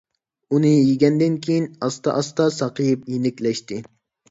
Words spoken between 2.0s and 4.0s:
ئاستا ساقىيىپ يېنىكلەشتى.